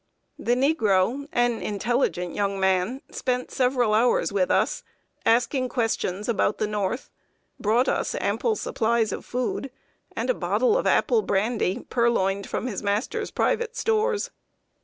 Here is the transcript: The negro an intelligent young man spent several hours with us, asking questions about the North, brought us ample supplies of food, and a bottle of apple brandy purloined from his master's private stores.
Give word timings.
The 0.39 0.55
negro 0.55 1.27
an 1.31 1.61
intelligent 1.61 2.33
young 2.33 2.59
man 2.59 3.03
spent 3.11 3.51
several 3.51 3.93
hours 3.93 4.33
with 4.33 4.49
us, 4.49 4.81
asking 5.27 5.69
questions 5.69 6.27
about 6.27 6.57
the 6.57 6.65
North, 6.65 7.11
brought 7.59 7.87
us 7.87 8.15
ample 8.19 8.55
supplies 8.55 9.11
of 9.11 9.25
food, 9.25 9.69
and 10.15 10.27
a 10.27 10.33
bottle 10.33 10.75
of 10.75 10.87
apple 10.87 11.21
brandy 11.21 11.85
purloined 11.91 12.49
from 12.49 12.65
his 12.65 12.81
master's 12.81 13.29
private 13.29 13.75
stores. 13.77 14.31